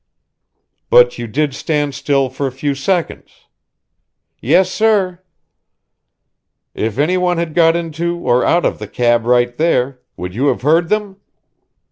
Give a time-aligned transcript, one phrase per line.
[0.89, 3.45] "But you did stand still for a few seconds?"
[4.39, 5.19] "Yes, sir."
[6.73, 10.47] "If any one had got into or out of the cab right there, would you
[10.47, 11.17] have heard them?"